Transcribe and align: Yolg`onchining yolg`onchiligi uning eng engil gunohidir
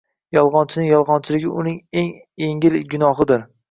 Yolg`onchining 0.37 0.89
yolg`onchiligi 0.93 1.53
uning 1.61 1.79
eng 2.05 2.13
engil 2.51 2.85
gunohidir 2.93 3.51